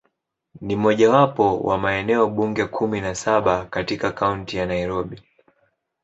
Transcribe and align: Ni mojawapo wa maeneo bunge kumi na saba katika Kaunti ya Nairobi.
Ni 0.61 0.75
mojawapo 0.75 1.59
wa 1.59 1.77
maeneo 1.77 2.27
bunge 2.29 2.65
kumi 2.65 3.01
na 3.01 3.15
saba 3.15 3.65
katika 3.65 4.11
Kaunti 4.11 4.57
ya 4.57 4.65
Nairobi. 4.65 5.21